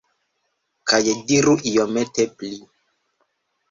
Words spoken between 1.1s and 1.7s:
diru